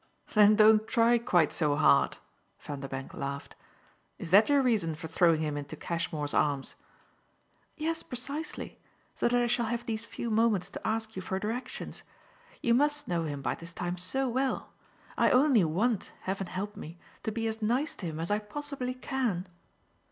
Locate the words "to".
10.71-10.87, 17.21-17.31, 17.97-18.07